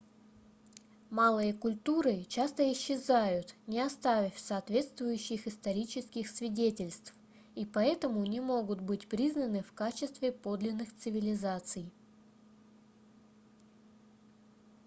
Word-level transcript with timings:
малые 1.11 1.53
культуры 1.53 2.23
часто 2.27 2.73
исчезают 2.73 3.53
не 3.67 3.79
оставив 3.79 4.39
соответствующих 4.39 5.45
исторических 5.45 6.27
свидетельств 6.27 7.13
и 7.53 7.67
поэтому 7.67 8.25
не 8.25 8.39
могут 8.39 8.81
быть 8.81 9.07
признаны 9.07 9.61
в 9.61 9.73
качестве 9.73 10.31
подлинных 10.31 10.89
цивилизаций 10.97 11.93